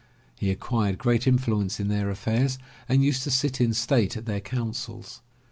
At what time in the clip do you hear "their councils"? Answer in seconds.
4.25-5.21